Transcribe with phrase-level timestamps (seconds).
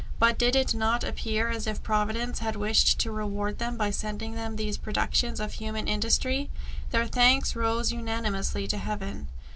[0.17, 4.33] But did it not appear as if Providence had wished to reward them by sending
[4.33, 6.49] them these productions of human industry?
[6.89, 9.27] Their thanks rose unanimously to Heaven.